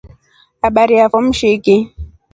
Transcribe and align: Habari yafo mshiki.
Habari 0.61 0.93
yafo 0.99 1.17
mshiki. 1.25 1.75